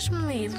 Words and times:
traz-me 0.00 0.18
medos. 0.26 0.58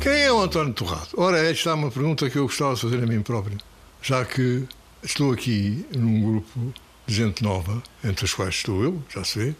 Quem 0.00 0.12
é 0.12 0.32
o 0.32 0.40
António 0.40 0.72
Torrado? 0.72 1.08
Ora, 1.16 1.38
esta 1.38 1.70
é 1.70 1.74
uma 1.74 1.90
pergunta 1.90 2.30
que 2.30 2.38
eu 2.38 2.44
gostava 2.44 2.74
de 2.74 2.80
fazer 2.80 3.02
a 3.02 3.06
mim 3.06 3.22
próprio, 3.22 3.58
já 4.00 4.24
que 4.24 4.64
estou 5.02 5.32
aqui 5.32 5.84
num 5.96 6.22
grupo 6.22 6.72
de 7.06 7.14
gente 7.14 7.42
nova, 7.42 7.82
entre 8.04 8.24
as 8.24 8.32
quais 8.32 8.54
estou 8.54 8.82
eu, 8.82 9.02
já 9.12 9.24
se 9.24 9.38
vê, 9.38 9.54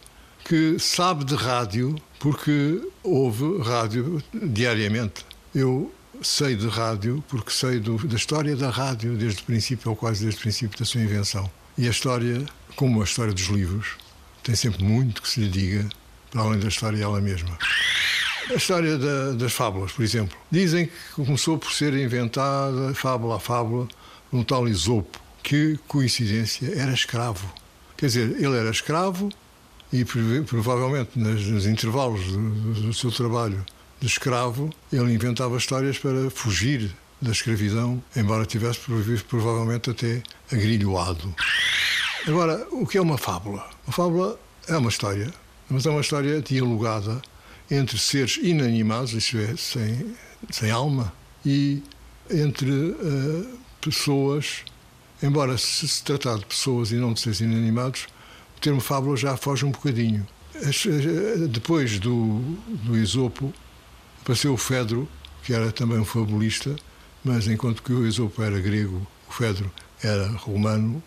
que 0.45 0.79
sabe 0.79 1.25
de 1.25 1.35
rádio 1.35 1.97
porque 2.21 2.81
ouve 3.03 3.63
rádio 3.63 4.23
diariamente. 4.33 5.27
Eu 5.53 5.93
sei 6.23 6.55
de 6.55 6.69
rádio 6.69 7.25
porque 7.29 7.51
sei 7.51 7.81
do, 7.81 7.99
da 8.07 8.17
história 8.17 8.55
da 8.55 8.71
rádio 8.71 9.17
desde 9.17 9.43
o 9.43 9.45
princípio, 9.45 9.91
ou 9.91 9.97
quase 9.97 10.23
desde 10.23 10.39
o 10.39 10.43
princípio 10.43 10.79
da 10.79 10.85
sua 10.85 11.01
invenção. 11.01 11.51
E 11.77 11.89
a 11.89 11.91
história, 11.91 12.47
como 12.77 13.01
a 13.01 13.05
história 13.05 13.33
dos 13.33 13.47
livros, 13.47 13.97
tem 14.47 14.55
sempre 14.55 14.85
muito 14.85 15.21
que 15.21 15.29
se 15.29 15.41
lhe 15.41 15.49
diga, 15.49 15.89
para 16.31 16.43
além 16.43 16.61
da 16.61 16.69
história 16.69 17.03
ela 17.03 17.21
mesma. 17.21 17.59
A 18.49 18.55
história 18.55 18.97
da, 18.97 19.33
das 19.33 19.53
fábulas, 19.53 19.91
por 19.91 20.05
exemplo. 20.05 20.39
Dizem 20.53 20.87
que 20.87 20.93
começou 21.17 21.59
por 21.59 21.73
ser 21.73 21.93
inventada, 21.95 22.95
fábula 22.95 23.37
a 23.37 23.41
fábula, 23.41 23.89
um 24.33 24.45
tal 24.45 24.69
Isopo, 24.69 25.21
que, 25.43 25.77
coincidência, 25.89 26.73
era 26.77 26.93
escravo. 26.93 27.53
Quer 27.97 28.07
dizer, 28.07 28.37
ele 28.41 28.57
era 28.57 28.71
escravo 28.71 29.31
e 29.93 30.05
provavelmente 30.05 31.19
nos, 31.19 31.67
intervalos 31.67 32.25
do, 32.31 32.75
do, 32.83 32.95
seu 32.95 33.11
trabalho 33.11 33.67
de 34.01 34.07
escravo, 34.07 34.71
ele 34.93 35.13
inventava 35.13 35.57
histórias 35.57 35.99
para 35.99 36.31
fugir 36.31 36.95
da 37.21 37.33
escravidão, 37.33 38.01
embora 38.15 38.47
tivesse 38.47 38.79
provavelmente 39.29 39.91
até 39.91 40.23
agrilhoado. 40.53 41.35
Agora, 42.27 42.67
o 42.73 42.85
que 42.85 42.99
é 42.99 43.01
uma 43.01 43.17
fábula? 43.17 43.65
Uma 43.87 43.93
fábula 43.93 44.41
é 44.67 44.77
uma 44.77 44.89
história, 44.89 45.33
mas 45.71 45.87
é 45.87 45.91
uma 45.91 46.01
história 46.01 46.43
dialogada 46.43 47.23
entre 47.71 47.97
seres 47.99 48.37
inanimados, 48.39 49.13
isto 49.13 49.39
é, 49.39 49.57
sem, 49.57 50.17
sem 50.51 50.73
alma, 50.73 51.13
e 51.45 51.85
entre 52.29 52.69
uh, 52.69 53.59
pessoas, 53.81 54.65
embora 55.23 55.57
se, 55.57 55.87
se 55.87 56.03
tratar 56.03 56.39
de 56.39 56.47
pessoas 56.47 56.91
e 56.91 56.97
não 56.97 57.13
de 57.13 57.21
seres 57.21 57.39
inanimados, 57.39 58.09
o 58.57 58.61
termo 58.61 58.81
fábula 58.81 59.17
já 59.17 59.37
foge 59.37 59.65
um 59.65 59.71
bocadinho. 59.71 60.27
Depois 61.49 62.01
do, 62.01 62.41
do 62.83 62.97
Esopo, 62.97 63.55
apareceu 64.23 64.53
o 64.53 64.57
Fedro, 64.57 65.09
que 65.45 65.55
era 65.55 65.71
também 65.71 65.99
um 65.99 66.05
fabulista, 66.05 66.75
mas 67.23 67.47
enquanto 67.47 67.85
que 67.85 67.93
o 67.93 68.05
Esopo 68.05 68.43
era 68.43 68.59
grego, 68.59 69.07
o 69.29 69.33
Fedro 69.33 69.71
era 70.03 70.29
romano, 70.29 71.03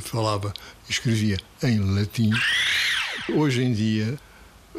falava 0.00 0.52
e 0.88 0.92
escrevia 0.92 1.36
em 1.62 1.78
latim. 1.80 2.30
Hoje 3.34 3.62
em 3.62 3.72
dia, 3.72 4.18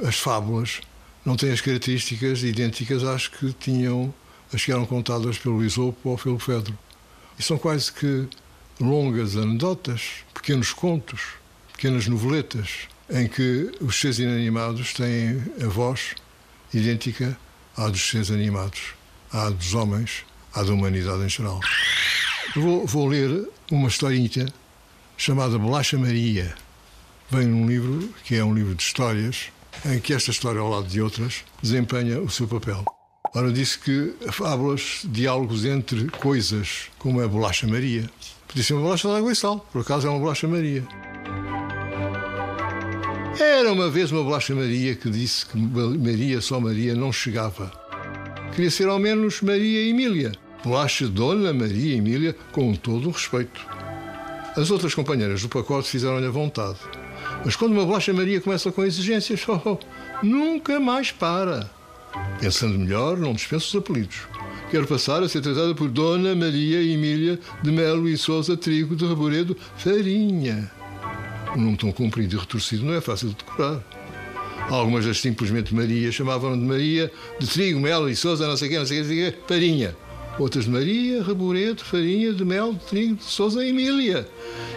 as 0.04 0.18
fábulas 0.18 0.82
não 1.26 1.36
têm 1.36 1.52
as 1.52 1.62
características 1.62 2.44
idênticas 2.44 3.04
às 3.04 3.28
que 3.28 3.54
tinham 3.54 4.14
as 4.54 4.64
que 4.64 4.72
eram 4.72 4.86
contadas 4.86 5.38
pelo 5.38 5.64
Isopo 5.64 6.10
ou 6.10 6.18
pelo 6.18 6.40
Fedro. 6.40 6.78
E 7.38 7.44
são 7.44 7.58
quase 7.58 7.92
que 7.92 8.28
longas 8.80 9.36
anedotas, 9.36 10.24
pequenos 10.34 10.74
contos, 10.74 11.22
pequenas 11.74 12.08
noveletas, 12.08 12.88
em 13.10 13.28
que 13.28 13.72
os 13.82 14.00
seres 14.00 14.20
inanimados 14.20 14.94
têm 14.94 15.44
a 15.62 15.68
voz 15.68 16.16
idêntica 16.74 17.38
à 17.76 17.88
dos 17.88 18.10
seres 18.10 18.32
animados, 18.32 18.94
à 19.32 19.50
dos 19.50 19.74
homens, 19.74 20.26
à 20.54 20.64
da 20.64 20.72
humanidade 20.72 21.24
em 21.24 21.30
geral. 21.30 21.60
Vou, 22.56 22.86
vou 22.86 23.08
ler 23.08 23.48
uma 23.72 23.88
historinha 23.88 24.48
chamada 25.16 25.60
Bolacha 25.60 25.98
Maria. 26.00 26.56
Vem 27.30 27.46
num 27.46 27.68
livro 27.68 28.10
que 28.24 28.36
é 28.36 28.44
um 28.44 28.54
livro 28.54 28.74
de 28.74 28.82
histórias 28.82 29.52
em 29.86 30.00
que 30.00 30.14
esta 30.14 30.32
história, 30.32 30.60
ao 30.60 30.70
lado 30.70 30.88
de 30.88 31.00
outras, 31.00 31.44
desempenha 31.62 32.20
o 32.20 32.30
seu 32.30 32.48
papel. 32.48 32.84
Ora, 33.36 33.52
disse 33.52 33.78
que 33.78 34.16
fábulas, 34.32 35.02
diálogos 35.06 35.64
entre 35.64 36.08
coisas, 36.10 36.88
como 36.98 37.22
é 37.22 37.26
a 37.26 37.28
bolacha 37.28 37.68
Maria. 37.68 38.10
Podia 38.48 38.64
ser 38.64 38.74
uma 38.74 38.82
bolacha 38.82 39.08
de 39.08 39.16
água 39.16 39.32
e 39.32 39.36
sal, 39.36 39.60
por 39.72 39.82
acaso 39.82 40.08
é 40.08 40.10
uma 40.10 40.20
bolacha 40.20 40.48
Maria. 40.48 40.84
Era 43.40 43.72
uma 43.72 43.92
vez 43.92 44.12
uma 44.12 44.24
bolacha 44.24 44.56
Maria 44.56 44.96
que 44.96 45.10
disse 45.12 45.46
que 45.46 45.56
Maria, 45.56 46.42
só 46.42 46.60
Maria, 46.60 46.96
não 46.96 47.14
chegava. 47.14 47.72
Queria 48.56 48.72
ser 48.72 48.88
ao 48.88 48.98
menos 48.98 49.40
Maria 49.42 49.88
Emília. 49.88 50.32
Bolacha 50.64 51.08
Dona 51.08 51.54
Maria 51.54 51.96
Emília, 51.96 52.36
com 52.52 52.74
todo 52.74 53.08
o 53.08 53.12
respeito. 53.12 53.66
As 54.56 54.72
outras 54.72 54.94
companheiras 54.94 55.42
do 55.42 55.50
pacote 55.50 55.90
fizeram-lhe 55.90 56.26
a 56.26 56.32
vontade. 56.32 56.80
Mas 57.46 57.56
quando 57.56 57.72
uma 57.72 57.86
bolacha 57.86 58.12
Maria 58.12 58.42
começa 58.42 58.72
com 58.72 58.84
exigências, 58.84 59.46
oh, 59.48 59.78
nunca 60.22 60.80
mais 60.80 61.12
para. 61.12 61.70
Pensando 62.40 62.78
melhor, 62.78 63.18
não 63.18 63.34
dispenso 63.34 63.68
os 63.68 63.84
apelidos. 63.84 64.18
Quero 64.70 64.86
passar 64.86 65.24
a 65.24 65.30
ser 65.30 65.42
tratada 65.42 65.74
por 65.74 65.90
Dona 65.90 66.36
Maria 66.36 66.82
Emília 66.82 67.40
de 67.64 67.72
Melo 67.72 68.08
e 68.08 68.18
Souza 68.18 68.58
Trigo 68.58 68.96
de 68.96 69.06
Reboredo 69.06 69.56
Farinha. 69.78 70.70
Um 71.56 71.62
nome 71.62 71.78
tão 71.78 71.92
comprido 71.92 72.36
e 72.36 72.40
retorcido 72.40 72.86
não 72.86 72.94
é 72.94 73.02
fácil 73.02 73.30
de 73.30 73.36
decorar. 73.36 73.82
Algumas 74.70 75.06
das 75.06 75.20
simplesmente 75.20 75.74
Maria 75.74 76.12
chamavam 76.12 76.58
de 76.58 76.64
Maria 76.64 77.12
de 77.40 77.48
Trigo, 77.48 77.80
Melo 77.80 78.10
e 78.10 78.16
Souza, 78.16 78.48
não 78.48 78.58
sei 78.58 78.68
o 78.68 78.72
quê, 78.72 78.78
não 78.80 78.86
sei 78.86 79.02
o 79.02 79.06
quê, 79.06 79.38
Farinha. 79.48 79.96
Outras 80.40 80.66
de 80.66 80.72
Maria, 80.72 81.22
Reboredo, 81.22 81.84
Farinha 81.84 82.34
de 82.34 82.46
Mel, 82.46 82.74
de 82.74 82.80
Trigo, 82.86 83.16
de 83.16 83.26
Souza 83.26 83.64
e 83.64 83.70
Emília 83.70 84.28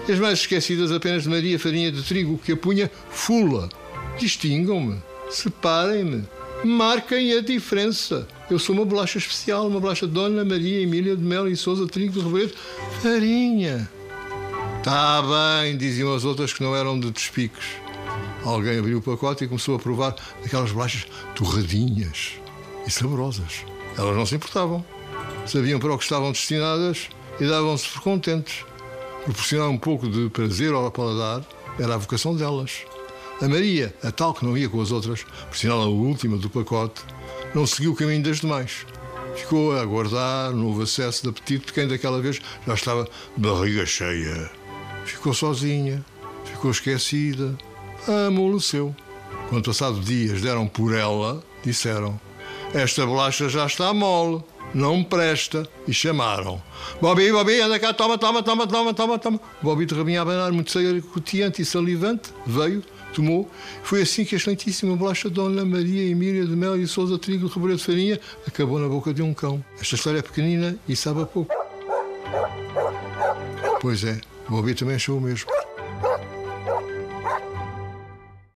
e 0.09 0.13
as 0.13 0.19
mais 0.19 0.41
esquecidas 0.41 0.91
apenas 0.91 1.23
de 1.23 1.29
Maria 1.29 1.59
Farinha 1.59 1.93
de 1.93 2.03
Trigo, 2.03 2.39
que 2.39 2.53
apunha 2.53 2.91
fula. 3.11 3.69
Distingam-me, 4.19 5.01
separem-me, 5.31 6.25
marquem 6.65 7.33
a 7.35 7.41
diferença. 7.41 8.27
Eu 8.51 8.59
sou 8.59 8.75
uma 8.75 8.85
bolacha 8.85 9.19
especial, 9.19 9.69
uma 9.69 9.81
bolacha 9.81 10.07
Dona 10.07 10.45
Maria 10.45 10.83
Emília 10.83 11.17
de 11.17 11.23
Melo 11.23 11.49
e 11.49 11.57
Souza 11.57 11.87
Trigo 11.87 12.21
de 12.21 12.53
Farinha. 13.01 13.89
Está 14.79 15.23
bem, 15.23 15.77
diziam 15.77 16.13
as 16.13 16.25
outras 16.25 16.53
que 16.53 16.63
não 16.63 16.75
eram 16.75 16.99
de 16.99 17.11
despiques. 17.11 17.65
Alguém 18.45 18.81
abriu 18.81 18.99
o 18.99 19.03
pacote 19.03 19.45
e 19.45 19.49
começou 19.49 19.77
a 19.77 19.79
provar 19.79 20.17
aquelas 20.45 20.73
bolachas 20.73 21.07
torradinhas 21.37 22.43
e 22.87 22.91
saborosas. 22.91 23.65
Elas 23.97 24.17
não 24.17 24.27
se 24.27 24.35
importavam. 24.35 24.85
Sabiam 25.47 25.79
para 25.79 25.93
o 25.93 25.99
que 25.99 26.05
estavam 26.05 26.33
destinadas 26.33 27.09
e 27.41 27.47
davam-se 27.47 27.89
por 27.89 28.03
contentes 28.03 28.65
proporcionar 29.25 29.69
um 29.69 29.79
pouco 29.79 30.09
de 30.09 30.29
prazer 30.31 30.73
ao 30.73 30.91
paladar 30.91 31.43
era 31.79 31.95
a 31.95 31.99
vocação 31.99 32.35
delas. 32.35 32.85
A 33.41 33.49
Maria, 33.49 33.95
a 34.03 34.11
tal 34.11 34.35
que 34.35 34.45
não 34.45 34.57
ia 34.57 34.69
com 34.69 34.81
as 34.81 34.91
outras, 34.91 35.25
por 35.49 35.57
sinal 35.57 35.81
a 35.81 35.87
última 35.87 36.37
do 36.37 36.51
pacote, 36.51 37.03
não 37.55 37.67
seguiu 37.67 37.93
o 37.93 37.97
caminho 37.97 38.23
das 38.23 38.41
demais. 38.41 38.87
Ficou 39.35 39.77
a 39.77 39.81
aguardar 39.81 40.51
no 40.51 40.65
novo 40.65 40.83
acesso 40.83 41.23
de 41.23 41.29
apetite 41.31 41.67
de 41.67 41.73
quem 41.73 41.89
daquela 41.89 42.21
vez 42.21 42.41
já 42.67 42.75
estava 42.75 43.09
de 43.37 43.49
barriga 43.49 43.87
cheia. 43.87 44.51
Ficou 45.05 45.33
sozinha, 45.33 46.05
ficou 46.45 46.71
esquecida, 46.71 47.57
amoleceu. 48.27 48.95
Quando 49.49 49.65
passado 49.65 50.01
dias 50.01 50.41
deram 50.41 50.67
por 50.67 50.95
ela, 50.95 51.43
disseram: 51.65 52.21
Esta 52.75 53.05
bolacha 53.05 53.49
já 53.49 53.67
está 53.67 53.93
mole 53.93 54.43
não 54.75 55.03
presta. 55.03 55.69
E 55.87 55.93
chamaram. 55.93 56.63
Bobby, 57.01 57.31
Bobby, 57.33 57.61
anda 57.61 57.79
cá, 57.79 57.93
toma, 57.93 58.17
toma, 58.17 58.43
toma, 58.43 58.67
toma, 58.67 58.95
toma, 58.95 59.19
toma. 59.19 59.41
Bobby 59.61 59.87
de 59.87 59.95
rabinho 59.95 60.21
a 60.21 60.23
abanar, 60.23 60.53
muito 60.53 60.71
sacoteante 60.71 61.63
e 61.63 61.65
salivante, 61.65 62.31
veio, 62.47 62.83
tomou. 63.13 63.51
Foi 63.83 64.03
assim 64.03 64.25
que 64.25 64.35
a 64.35 64.39
excelentíssima 64.39 64.97
bolacha 64.97 65.29
Dona 65.29 65.65
Maria 65.65 66.09
Emília 66.11 66.45
de 66.45 66.55
Mel 66.55 66.77
e 66.77 66.87
Souza 66.87 67.19
Trigo 67.19 67.49
Reboreiro 67.49 67.79
de 67.79 67.85
Farinha 67.85 68.21
acabou 68.47 68.79
na 68.79 68.89
boca 68.89 69.13
de 69.13 69.23
um 69.23 69.35
cão. 69.35 69.63
Esta 69.81 69.97
história 69.97 70.21
é 70.21 70.23
pequenina 70.23 70.77
e 70.89 70.95
sabe 70.95 71.23
a 71.23 71.27
pouco. 71.27 71.53
Pois 73.81 74.05
é, 74.05 74.21
Bobby 74.49 74.75
também 74.75 74.95
achou 74.95 75.19
o 75.19 75.21
mesmo. 75.21 75.51